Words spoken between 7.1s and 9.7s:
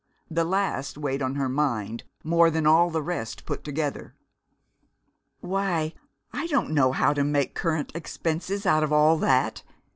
to make Current Expenses out of all that!"